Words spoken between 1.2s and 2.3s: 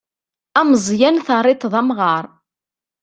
terriḍ-t d amɣar.